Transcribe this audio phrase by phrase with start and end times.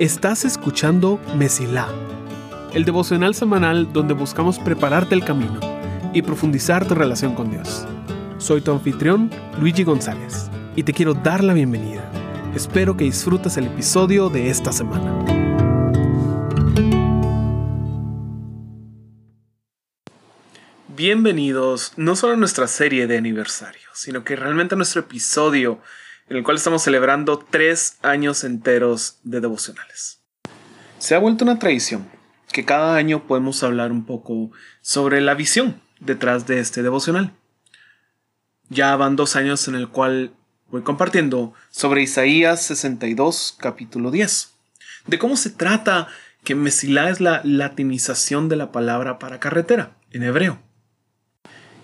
[0.00, 1.86] Estás escuchando Mesilá,
[2.72, 5.60] el devocional semanal donde buscamos prepararte el camino
[6.12, 7.86] y profundizar tu relación con Dios.
[8.38, 9.30] Soy tu anfitrión,
[9.60, 12.02] Luigi González, y te quiero dar la bienvenida.
[12.56, 15.24] Espero que disfrutes el episodio de esta semana.
[20.88, 25.78] Bienvenidos no solo a nuestra serie de aniversario, sino que realmente a nuestro episodio
[26.30, 30.20] en el cual estamos celebrando tres años enteros de devocionales.
[30.98, 32.08] Se ha vuelto una tradición
[32.52, 37.32] que cada año podemos hablar un poco sobre la visión detrás de este devocional.
[38.68, 40.32] Ya van dos años en el cual
[40.70, 44.54] voy compartiendo sobre Isaías 62, capítulo 10,
[45.08, 46.06] de cómo se trata
[46.44, 50.62] que Mesilá es la latinización de la palabra para carretera en hebreo.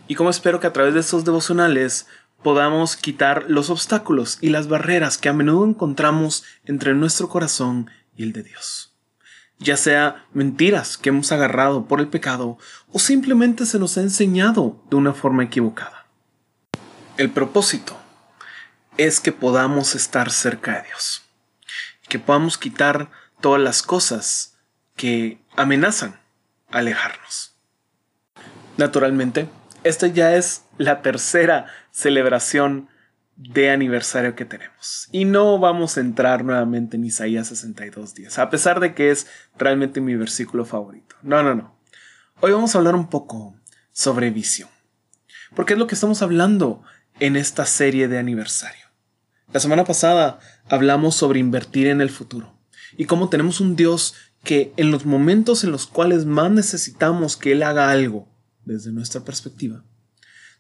[0.06, 2.06] Y cómo espero que a través de estos devocionales
[2.42, 8.22] podamos quitar los obstáculos y las barreras que a menudo encontramos entre nuestro corazón y
[8.22, 8.94] el de Dios.
[9.58, 12.58] Ya sea mentiras que hemos agarrado por el pecado
[12.92, 16.06] o simplemente se nos ha enseñado de una forma equivocada.
[17.16, 17.96] El propósito
[18.98, 21.22] es que podamos estar cerca de Dios,
[22.08, 24.58] que podamos quitar todas las cosas
[24.94, 26.20] que amenazan
[26.70, 27.54] alejarnos.
[28.76, 29.48] Naturalmente,
[29.84, 32.88] esta ya es la tercera celebración
[33.36, 35.08] de aniversario que tenemos.
[35.12, 39.26] Y no vamos a entrar nuevamente en Isaías 62 días, a pesar de que es
[39.56, 41.16] realmente mi versículo favorito.
[41.22, 41.74] No, no, no.
[42.40, 43.56] Hoy vamos a hablar un poco
[43.92, 44.68] sobre visión.
[45.54, 46.82] Porque es lo que estamos hablando
[47.18, 48.84] en esta serie de aniversario.
[49.50, 52.58] La semana pasada hablamos sobre invertir en el futuro
[52.98, 57.52] y cómo tenemos un Dios que en los momentos en los cuales más necesitamos que
[57.52, 58.28] Él haga algo,
[58.66, 59.82] desde nuestra perspectiva.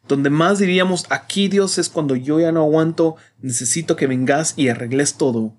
[0.08, 4.68] Donde más diríamos, aquí Dios es cuando yo ya no aguanto, necesito que vengas y
[4.68, 5.54] arregles todo.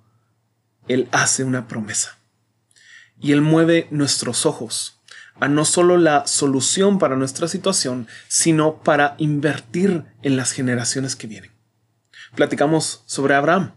[0.87, 2.17] Él hace una promesa.
[3.19, 5.01] Y Él mueve nuestros ojos
[5.39, 11.27] a no solo la solución para nuestra situación, sino para invertir en las generaciones que
[11.27, 11.51] vienen.
[12.35, 13.73] Platicamos sobre Abraham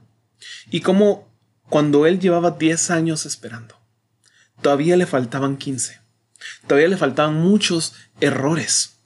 [0.71, 1.29] y cómo
[1.69, 3.79] cuando él llevaba 10 años esperando,
[4.63, 6.01] todavía le faltaban 15.
[6.67, 9.00] Todavía le faltaban muchos errores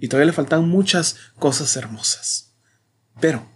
[0.00, 2.52] y todavía le faltaban muchas cosas hermosas.
[3.20, 3.46] Pero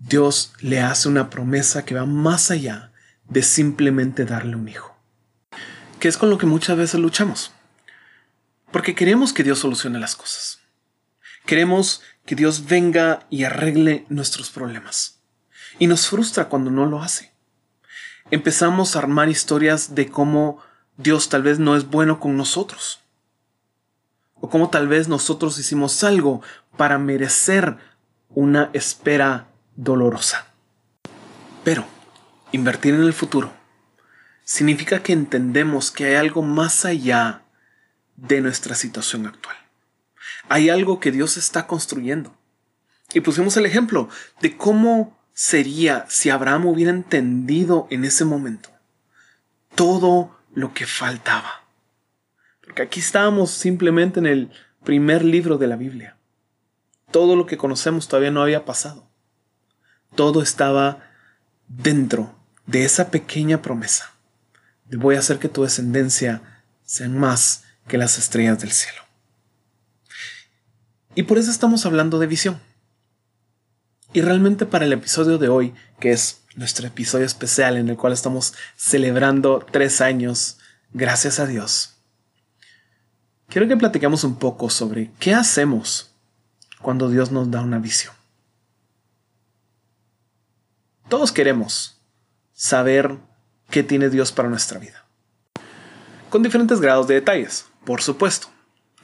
[0.00, 2.92] Dios le hace una promesa que va más allá
[3.28, 4.96] de simplemente darle un hijo.
[6.00, 7.52] Que es con lo que muchas veces luchamos.
[8.70, 10.60] Porque queremos que Dios solucione las cosas.
[11.46, 15.20] Queremos que Dios venga y arregle nuestros problemas.
[15.78, 17.32] Y nos frustra cuando no lo hace.
[18.30, 20.62] Empezamos a armar historias de cómo
[20.96, 23.00] Dios tal vez no es bueno con nosotros.
[24.40, 26.42] O cómo tal vez nosotros hicimos algo
[26.76, 27.76] para merecer
[28.30, 30.46] una espera dolorosa.
[31.64, 31.84] Pero
[32.52, 33.52] invertir en el futuro
[34.44, 37.42] significa que entendemos que hay algo más allá
[38.16, 39.56] de nuestra situación actual.
[40.48, 42.34] Hay algo que Dios está construyendo.
[43.12, 44.08] Y pusimos el ejemplo
[44.40, 48.70] de cómo sería si Abraham hubiera entendido en ese momento
[49.74, 51.67] todo lo que faltaba.
[52.68, 54.50] Porque aquí estábamos simplemente en el
[54.84, 56.18] primer libro de la Biblia.
[57.10, 59.08] Todo lo que conocemos todavía no había pasado.
[60.14, 61.02] Todo estaba
[61.66, 64.12] dentro de esa pequeña promesa
[64.84, 66.42] de voy a hacer que tu descendencia
[66.84, 69.00] sea más que las estrellas del cielo.
[71.14, 72.60] Y por eso estamos hablando de visión.
[74.12, 78.12] Y realmente para el episodio de hoy, que es nuestro episodio especial en el cual
[78.12, 80.58] estamos celebrando tres años,
[80.92, 81.97] gracias a Dios.
[83.48, 86.12] Quiero que platiquemos un poco sobre qué hacemos
[86.82, 88.14] cuando Dios nos da una visión.
[91.08, 91.98] Todos queremos
[92.52, 93.16] saber
[93.70, 95.06] qué tiene Dios para nuestra vida.
[96.28, 98.48] Con diferentes grados de detalles, por supuesto.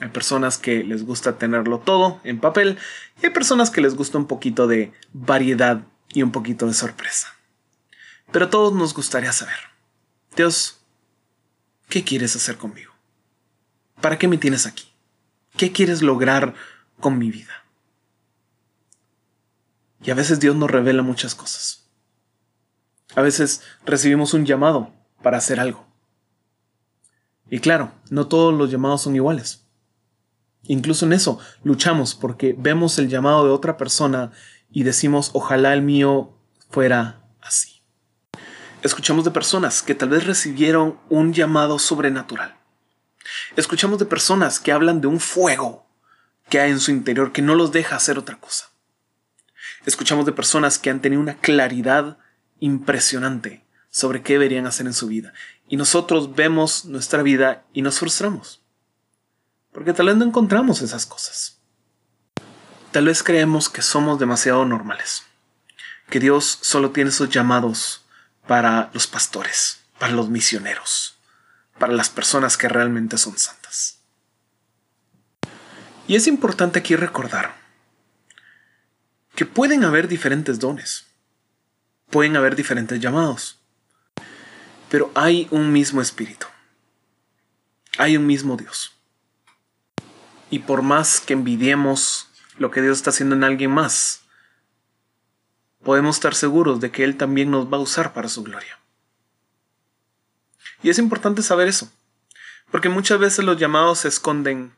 [0.00, 2.76] Hay personas que les gusta tenerlo todo en papel
[3.22, 7.34] y hay personas que les gusta un poquito de variedad y un poquito de sorpresa.
[8.30, 9.56] Pero a todos nos gustaría saber,
[10.36, 10.80] Dios,
[11.88, 12.93] ¿qué quieres hacer conmigo?
[14.00, 14.92] ¿Para qué me tienes aquí?
[15.56, 16.54] ¿Qué quieres lograr
[17.00, 17.64] con mi vida?
[20.02, 21.86] Y a veces Dios nos revela muchas cosas.
[23.14, 24.92] A veces recibimos un llamado
[25.22, 25.86] para hacer algo.
[27.48, 29.64] Y claro, no todos los llamados son iguales.
[30.64, 34.32] Incluso en eso luchamos porque vemos el llamado de otra persona
[34.70, 36.36] y decimos, ojalá el mío
[36.70, 37.74] fuera así
[38.84, 42.54] escuchamos de personas que tal vez recibieron un llamado sobrenatural.
[43.56, 45.86] Escuchamos de personas que hablan de un fuego
[46.48, 48.70] que hay en su interior que no los deja hacer otra cosa.
[49.86, 52.18] Escuchamos de personas que han tenido una claridad
[52.58, 55.32] impresionante sobre qué deberían hacer en su vida.
[55.68, 58.60] Y nosotros vemos nuestra vida y nos frustramos.
[59.72, 61.58] Porque tal vez no encontramos esas cosas.
[62.90, 65.22] Tal vez creemos que somos demasiado normales.
[66.10, 68.04] Que Dios solo tiene esos llamados
[68.46, 71.13] para los pastores, para los misioneros,
[71.78, 73.98] para las personas que realmente son santas.
[76.06, 77.54] Y es importante aquí recordar
[79.34, 81.06] que pueden haber diferentes dones,
[82.10, 83.58] pueden haber diferentes llamados,
[84.90, 86.46] pero hay un mismo espíritu,
[87.98, 88.92] hay un mismo Dios.
[90.50, 92.28] Y por más que envidiemos
[92.58, 94.22] lo que Dios está haciendo en alguien más,
[95.82, 98.78] podemos estar seguros de que Él también nos va a usar para su gloria.
[100.84, 101.90] Y es importante saber eso,
[102.70, 104.74] porque muchas veces los llamados se esconden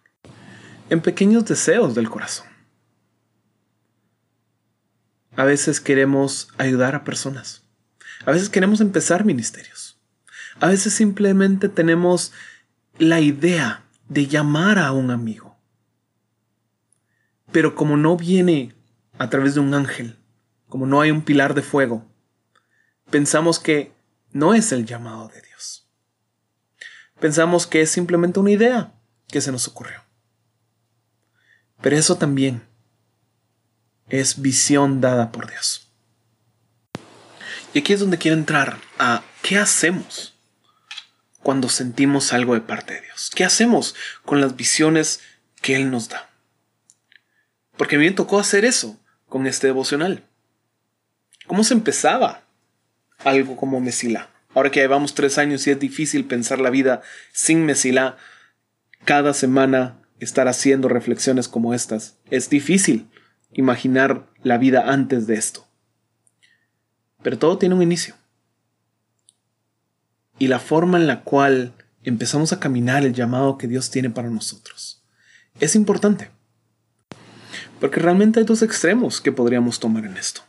[0.89, 2.47] en pequeños deseos del corazón.
[5.35, 7.65] A veces queremos ayudar a personas.
[8.25, 9.99] A veces queremos empezar ministerios.
[10.61, 12.33] A veces simplemente tenemos
[12.99, 15.59] la idea de llamar a un amigo.
[17.51, 18.77] Pero como no viene
[19.19, 20.17] a través de un ángel,
[20.69, 22.07] como no hay un pilar de fuego,
[23.11, 23.93] pensamos que
[24.31, 25.46] no es el llamado de Dios.
[27.21, 28.93] Pensamos que es simplemente una idea
[29.29, 30.03] que se nos ocurrió.
[31.81, 32.63] Pero eso también
[34.09, 35.89] es visión dada por Dios.
[37.75, 40.35] Y aquí es donde quiero entrar a qué hacemos
[41.43, 43.31] cuando sentimos algo de parte de Dios.
[43.35, 45.21] ¿Qué hacemos con las visiones
[45.61, 46.31] que Él nos da?
[47.77, 48.99] Porque a mí me tocó hacer eso
[49.29, 50.25] con este devocional.
[51.47, 52.43] ¿Cómo se empezaba
[53.25, 54.31] algo como Mesila?
[54.57, 58.17] Ahora que llevamos tres años y es difícil pensar la vida sin Mesila,
[59.05, 62.17] cada semana estar haciendo reflexiones como estas.
[62.31, 63.11] Es difícil
[63.53, 65.67] imaginar la vida antes de esto.
[67.23, 68.15] Pero todo tiene un inicio.
[70.39, 74.31] Y la forma en la cual empezamos a caminar el llamado que Dios tiene para
[74.31, 75.05] nosotros
[75.61, 76.31] es importante.
[77.79, 80.41] Porque realmente hay dos extremos que podríamos tomar en esto.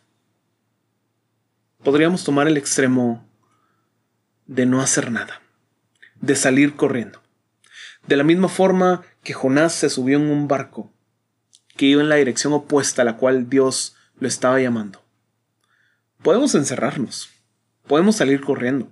[1.83, 3.26] Podríamos tomar el extremo
[4.47, 5.41] de no hacer nada,
[6.19, 7.21] de salir corriendo.
[8.07, 10.91] De la misma forma que Jonás se subió en un barco
[11.75, 15.03] que iba en la dirección opuesta a la cual Dios lo estaba llamando.
[16.23, 17.29] Podemos encerrarnos,
[17.85, 18.89] podemos salir corriendo,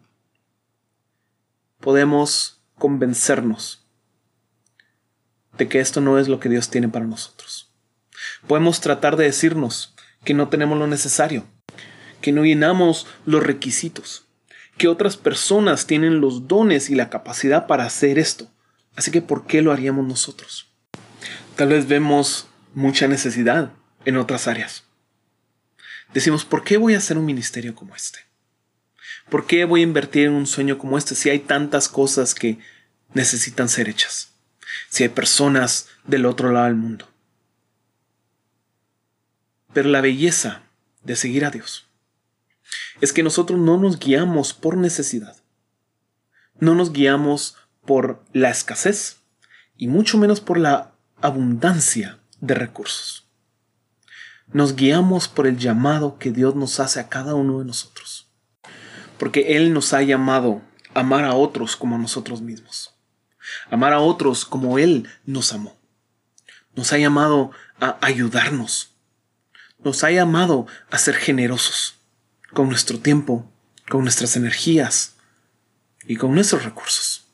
[1.79, 3.85] podemos convencernos
[5.57, 7.71] de que esto no es lo que Dios tiene para nosotros.
[8.47, 11.45] Podemos tratar de decirnos que no tenemos lo necesario,
[12.21, 14.27] que no llenamos los requisitos,
[14.77, 18.51] que otras personas tienen los dones y la capacidad para hacer esto.
[18.95, 20.67] Así que ¿por qué lo haríamos nosotros?
[21.55, 23.71] Tal vez vemos mucha necesidad
[24.03, 24.83] en otras áreas.
[26.13, 28.19] Decimos, ¿por qué voy a hacer un ministerio como este?
[29.29, 32.59] ¿Por qué voy a invertir en un sueño como este si hay tantas cosas que
[33.13, 34.33] necesitan ser hechas?
[34.89, 37.09] Si hay personas del otro lado del mundo.
[39.73, 40.63] Pero la belleza
[41.03, 41.84] de seguir a Dios
[43.01, 45.35] es que nosotros no nos guiamos por necesidad.
[46.59, 49.17] No nos guiamos por la escasez
[49.77, 53.27] y mucho menos por la abundancia de recursos.
[54.47, 58.27] Nos guiamos por el llamado que Dios nos hace a cada uno de nosotros.
[59.17, 60.61] Porque Él nos ha llamado
[60.93, 62.93] a amar a otros como a nosotros mismos.
[63.69, 65.75] Amar a otros como Él nos amó.
[66.75, 68.91] Nos ha llamado a ayudarnos.
[69.83, 71.95] Nos ha llamado a ser generosos
[72.55, 73.51] con nuestro tiempo,
[73.87, 75.17] con nuestras energías
[76.07, 77.27] y con nuestros recursos.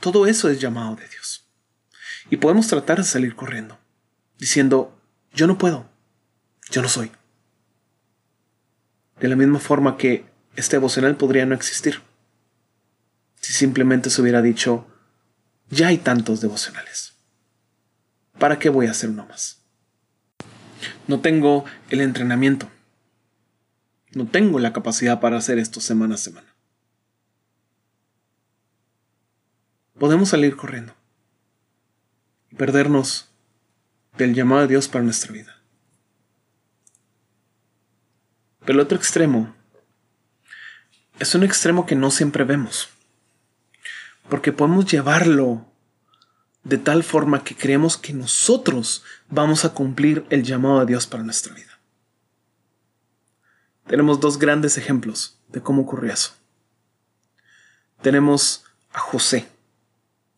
[0.00, 1.46] Todo eso es llamado de Dios.
[2.28, 3.78] Y podemos tratar de salir corriendo,
[4.38, 4.98] diciendo,
[5.32, 5.88] yo no puedo,
[6.70, 7.10] yo no soy.
[9.20, 12.02] De la misma forma que este devocional podría no existir.
[13.40, 14.86] Si simplemente se hubiera dicho,
[15.70, 17.14] ya hay tantos devocionales.
[18.38, 19.60] ¿Para qué voy a hacer uno más?
[21.06, 22.68] No tengo el entrenamiento.
[24.14, 26.54] No tengo la capacidad para hacer esto semana a semana.
[29.98, 30.94] podemos salir corriendo
[32.50, 33.30] y perdernos
[34.18, 35.56] del llamado de Dios para nuestra vida.
[38.60, 39.54] Pero el otro extremo
[41.18, 42.90] es un extremo que no siempre vemos,
[44.28, 45.66] porque podemos llevarlo
[46.64, 51.22] de tal forma que creemos que nosotros vamos a cumplir el llamado de Dios para
[51.22, 51.73] nuestra vida.
[53.86, 56.32] Tenemos dos grandes ejemplos de cómo ocurrió eso.
[58.02, 59.48] Tenemos a José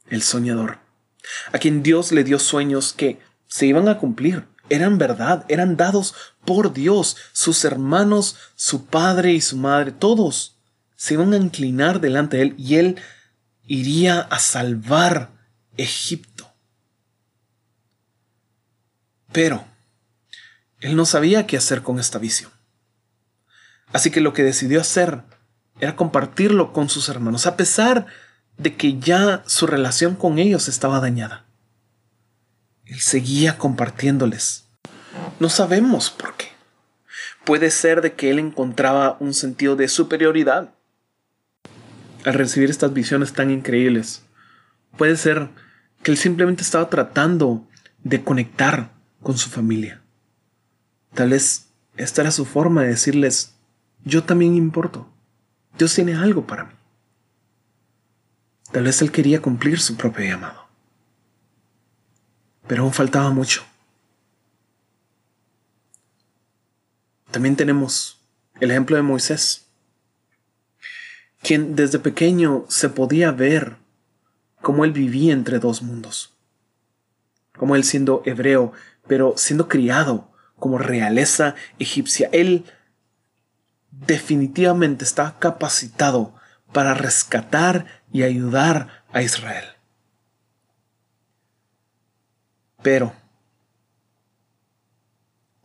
[0.09, 0.79] el soñador,
[1.53, 6.15] a quien Dios le dio sueños que se iban a cumplir eran verdad, eran dados
[6.45, 7.17] por Dios.
[7.33, 10.57] Sus hermanos, su padre y su madre, todos
[10.97, 12.97] se iban a inclinar delante de él y él
[13.67, 15.31] iría a salvar
[15.77, 16.53] Egipto.
[19.33, 19.65] Pero
[20.81, 22.51] él no sabía qué hacer con esta visión.
[23.93, 25.23] Así que lo que decidió hacer
[25.81, 28.07] era compartirlo con sus hermanos, a pesar
[28.57, 31.45] de que ya su relación con ellos estaba dañada.
[32.85, 34.69] Él seguía compartiéndoles.
[35.41, 36.47] No sabemos por qué.
[37.45, 40.75] Puede ser de que él encontraba un sentido de superioridad
[42.25, 44.23] al recibir estas visiones tan increíbles.
[44.97, 45.49] Puede ser
[46.03, 47.69] que él simplemente estaba tratando
[48.03, 50.03] de conectar con su familia.
[51.15, 53.56] Tal vez esta era su forma de decirles,
[54.07, 55.09] yo también importo.
[55.77, 56.73] Dios tiene algo para mí.
[58.71, 60.67] Tal vez él quería cumplir su propio llamado.
[62.69, 63.65] Pero aún faltaba mucho.
[67.33, 68.21] También tenemos
[68.61, 69.67] el ejemplo de Moisés,
[71.43, 73.77] quien desde pequeño se podía ver
[74.63, 76.33] cómo él vivía entre dos mundos.
[77.57, 78.73] Como él siendo hebreo,
[79.09, 82.65] pero siendo criado como realeza egipcia, él
[84.01, 86.35] definitivamente está capacitado
[86.73, 89.65] para rescatar y ayudar a Israel.
[92.83, 93.15] Pero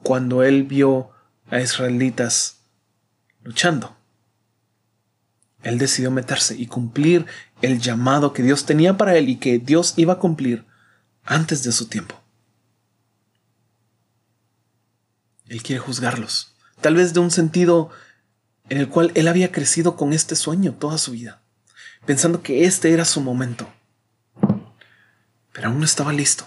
[0.02, 1.12] cuando él vio
[1.50, 2.62] a israelitas
[3.44, 3.96] luchando,
[5.64, 7.26] él decidió meterse y cumplir
[7.62, 10.66] el llamado que Dios tenía para él y que Dios iba a cumplir
[11.24, 12.16] antes de su tiempo.
[15.48, 17.92] Él quiere juzgarlos, tal vez de un sentido
[18.70, 21.42] en el cual él había crecido con este sueño toda su vida,
[22.06, 23.72] pensando que este era su momento.
[25.54, 26.46] Pero aún no estaba listo.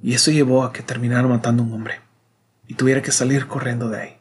[0.00, 2.00] Y eso llevó a que terminara matando a un hombre
[2.66, 4.16] y tuviera que salir corriendo de ahí.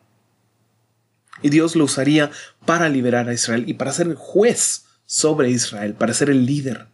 [1.41, 2.31] Y Dios lo usaría
[2.65, 6.87] para liberar a Israel y para ser el juez sobre Israel, para ser el líder.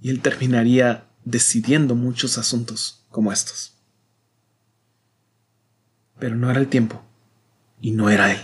[0.00, 3.74] Y él terminaría decidiendo muchos asuntos como estos.
[6.18, 7.06] Pero no era el tiempo
[7.80, 8.40] y no era Él.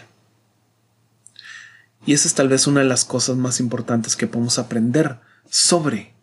[2.04, 6.14] Y esa es tal vez una de las cosas más importantes que podemos aprender sobre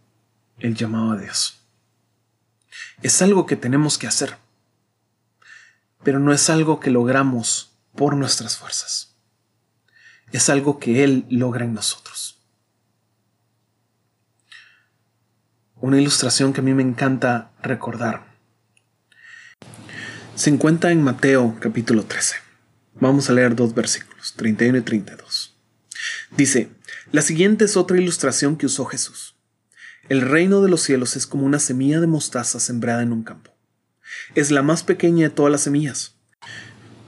[0.60, 1.62] el llamado a Dios.
[3.02, 4.38] Es algo que tenemos que hacer,
[6.04, 9.16] pero no es algo que logramos por nuestras fuerzas.
[10.32, 12.38] Es algo que Él logra en nosotros.
[15.82, 18.28] Una ilustración que a mí me encanta recordar
[20.40, 22.49] se encuentra en Mateo capítulo 13.
[23.02, 25.56] Vamos a leer dos versículos, 31 y 32.
[26.36, 26.70] Dice,
[27.12, 29.36] la siguiente es otra ilustración que usó Jesús.
[30.10, 33.56] El reino de los cielos es como una semilla de mostaza sembrada en un campo.
[34.36, 36.18] Es la más pequeña de todas las semillas,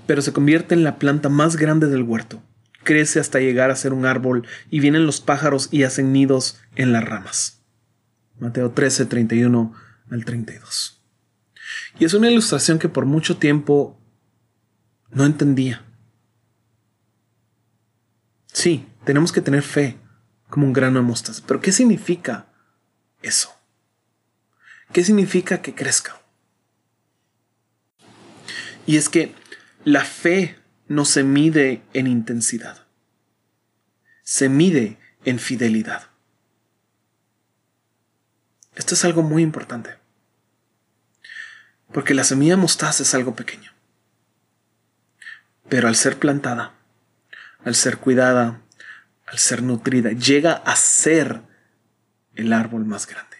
[0.07, 2.41] pero se convierte en la planta más grande del huerto.
[2.83, 6.93] Crece hasta llegar a ser un árbol y vienen los pájaros y hacen nidos en
[6.93, 7.63] las ramas.
[8.39, 9.74] Mateo 13, 31
[10.10, 11.01] al 32.
[12.00, 14.00] Y es una ilustración que por mucho tiempo
[15.12, 15.86] no entendía.
[18.48, 19.98] Sí, tenemos que tener fe
[20.50, 22.48] como un grano de mostaza, pero ¿qué significa
[23.22, 23.53] eso?
[24.91, 26.22] ¿Qué significa que crezca?
[28.86, 29.34] Y es que
[29.86, 32.86] la fe no se mide en intensidad,
[34.24, 36.10] se mide en fidelidad.
[38.75, 39.98] Esto es algo muy importante,
[41.94, 43.71] porque la semilla mostaza es algo pequeño.
[45.72, 46.74] Pero al ser plantada,
[47.63, 48.60] al ser cuidada,
[49.25, 51.44] al ser nutrida, llega a ser
[52.36, 53.38] el árbol más grande.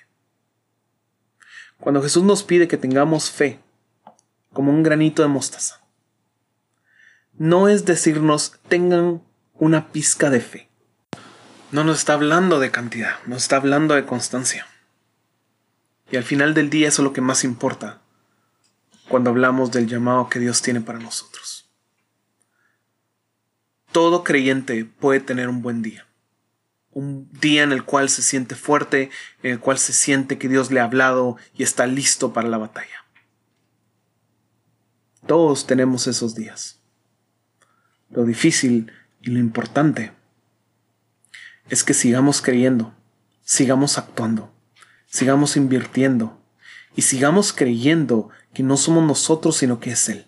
[1.78, 3.60] Cuando Jesús nos pide que tengamos fe,
[4.54, 5.82] como un granito de mostaza,
[7.34, 9.22] no es decirnos tengan
[9.56, 10.70] una pizca de fe.
[11.74, 14.68] No nos está hablando de cantidad, nos está hablando de constancia.
[16.10, 18.00] Y al final del día eso es lo que más importa
[19.10, 21.61] cuando hablamos del llamado que Dios tiene para nosotros.
[23.92, 26.08] Todo creyente puede tener un buen día.
[26.92, 29.10] Un día en el cual se siente fuerte,
[29.44, 32.58] en el cual se siente que Dios le ha hablado y está listo para la
[32.58, 33.06] batalla.
[35.26, 36.80] Todos tenemos esos días.
[38.10, 40.12] Lo difícil y lo importante
[41.70, 42.94] es que sigamos creyendo,
[43.42, 44.54] sigamos actuando,
[45.06, 46.42] sigamos invirtiendo
[46.96, 50.28] y sigamos creyendo que no somos nosotros sino que es Él.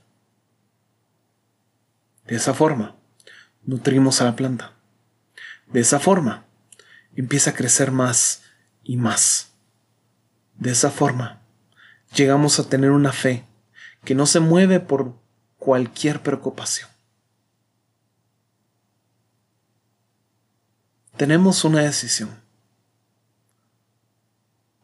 [2.25, 2.95] De esa forma,
[3.65, 4.73] nutrimos a la planta.
[5.67, 6.45] De esa forma,
[7.15, 8.43] empieza a crecer más
[8.83, 9.53] y más.
[10.55, 11.41] De esa forma,
[12.15, 13.45] llegamos a tener una fe
[14.03, 15.15] que no se mueve por
[15.57, 16.89] cualquier preocupación.
[21.17, 22.41] Tenemos una decisión.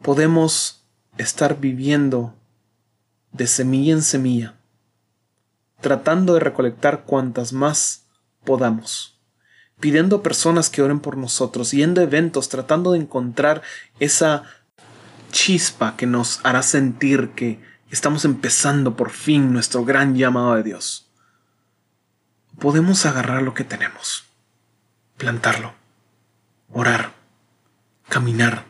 [0.02, 0.86] Podemos
[1.18, 2.36] estar viviendo
[3.32, 4.56] de semilla en semilla,
[5.82, 8.09] tratando de recolectar cuantas más
[8.50, 9.16] podamos,
[9.80, 13.62] pidiendo a personas que oren por nosotros, yendo a eventos, tratando de encontrar
[14.00, 14.42] esa
[15.32, 21.12] chispa que nos hará sentir que estamos empezando por fin nuestro gran llamado de Dios.
[22.58, 24.24] Podemos agarrar lo que tenemos,
[25.18, 25.76] plantarlo,
[26.74, 27.14] orar,
[28.08, 28.66] caminar,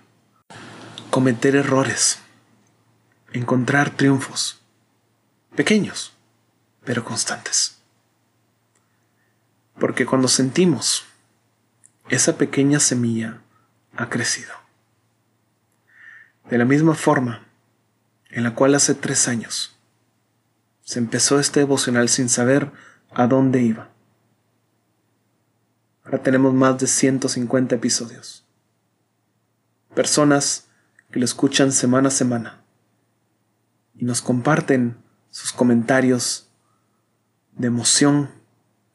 [1.09, 2.19] cometer errores,
[3.31, 4.59] encontrar triunfos,
[5.55, 6.12] pequeños,
[6.83, 7.78] pero constantes.
[9.79, 11.05] Porque cuando sentimos
[12.09, 13.41] esa pequeña semilla
[13.95, 14.53] ha crecido.
[16.50, 17.45] De la misma forma
[18.29, 19.75] en la cual hace tres años
[20.81, 22.71] se empezó este devocional sin saber
[23.12, 23.89] a dónde iba.
[26.03, 28.43] Ahora tenemos más de 150 episodios.
[29.93, 30.67] Personas
[31.12, 32.62] que lo escuchan semana a semana
[33.93, 34.98] y nos comparten
[35.29, 36.50] sus comentarios
[37.51, 38.31] de emoción,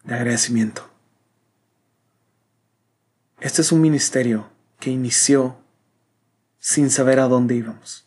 [0.05, 0.91] de agradecimiento.
[3.41, 5.59] Este es un ministerio que inició
[6.59, 8.07] sin saber a dónde íbamos.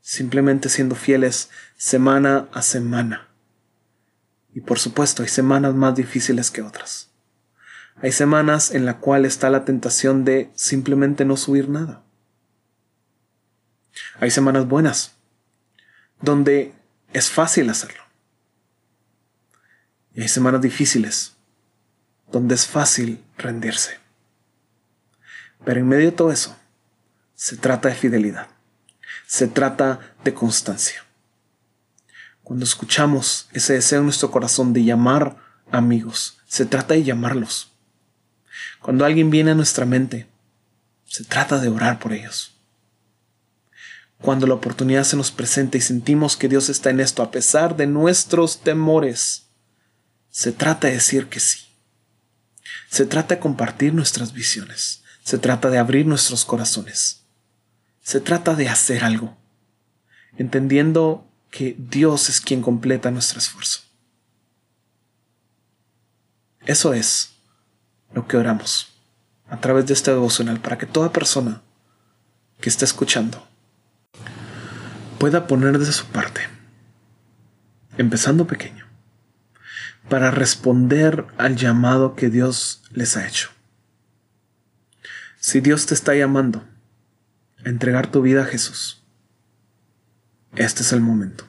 [0.00, 3.28] Simplemente siendo fieles semana a semana.
[4.54, 7.10] Y por supuesto hay semanas más difíciles que otras.
[7.96, 12.02] Hay semanas en la cual está la tentación de simplemente no subir nada.
[14.20, 15.12] Hay semanas buenas,
[16.20, 16.74] donde
[17.12, 18.03] es fácil hacerlo.
[20.14, 21.34] Y hay semanas difíciles,
[22.30, 23.98] donde es fácil rendirse.
[25.64, 26.56] Pero en medio de todo eso,
[27.34, 28.48] se trata de fidelidad.
[29.26, 31.04] Se trata de constancia.
[32.42, 35.36] Cuando escuchamos ese deseo en nuestro corazón de llamar
[35.72, 37.72] amigos, se trata de llamarlos.
[38.80, 40.28] Cuando alguien viene a nuestra mente,
[41.06, 42.54] se trata de orar por ellos.
[44.20, 47.76] Cuando la oportunidad se nos presenta y sentimos que Dios está en esto a pesar
[47.76, 49.43] de nuestros temores,
[50.34, 51.60] se trata de decir que sí.
[52.90, 55.04] Se trata de compartir nuestras visiones.
[55.22, 57.22] Se trata de abrir nuestros corazones.
[58.02, 59.38] Se trata de hacer algo,
[60.36, 63.82] entendiendo que Dios es quien completa nuestro esfuerzo.
[66.66, 67.34] Eso es
[68.12, 68.88] lo que oramos
[69.48, 71.62] a través de este devocional para que toda persona
[72.60, 73.46] que esté escuchando
[75.20, 76.40] pueda poner de su parte,
[77.98, 78.83] empezando pequeño,
[80.08, 83.50] para responder al llamado que Dios les ha hecho.
[85.38, 86.64] Si Dios te está llamando
[87.64, 89.02] a entregar tu vida a Jesús,
[90.56, 91.44] este es el momento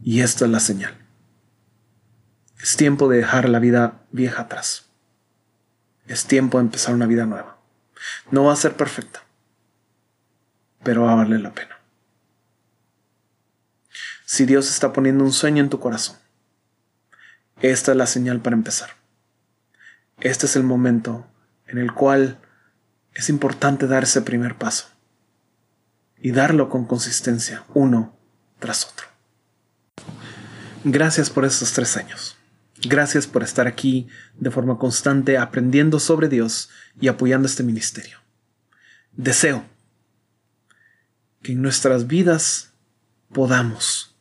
[0.00, 0.96] y esta es la señal.
[2.60, 4.86] Es tiempo de dejar la vida vieja atrás.
[6.06, 7.58] Es tiempo de empezar una vida nueva.
[8.30, 9.22] No va a ser perfecta,
[10.82, 11.78] pero va a valer la pena.
[14.24, 16.16] Si Dios está poniendo un sueño en tu corazón,
[17.60, 18.90] esta es la señal para empezar.
[20.20, 21.26] Este es el momento
[21.66, 22.38] en el cual
[23.14, 24.88] es importante dar ese primer paso
[26.20, 28.16] y darlo con consistencia, uno
[28.58, 29.06] tras otro.
[30.84, 32.36] Gracias por estos tres años.
[32.82, 38.18] Gracias por estar aquí de forma constante aprendiendo sobre Dios y apoyando este ministerio.
[39.12, 39.64] Deseo
[41.42, 42.72] que en nuestras vidas
[43.32, 44.16] podamos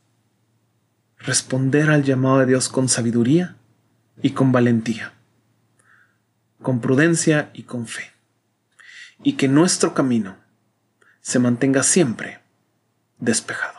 [1.28, 3.58] responder al llamado de Dios con sabiduría
[4.22, 5.14] y con valentía,
[6.62, 8.14] con prudencia y con fe
[9.24, 10.38] y que nuestro camino
[11.20, 12.40] se mantenga siempre
[13.20, 13.78] despejado.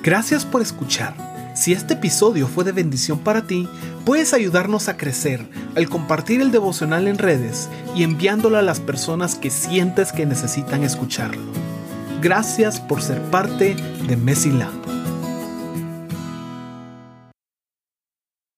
[0.00, 1.16] Gracias por escuchar.
[1.56, 3.68] Si este episodio fue de bendición para ti,
[4.04, 5.44] puedes ayudarnos a crecer
[5.74, 10.84] al compartir el devocional en redes y enviándolo a las personas que sientes que necesitan
[10.84, 11.42] escucharlo.
[12.22, 13.74] Gracias por ser parte
[14.06, 14.52] de Messi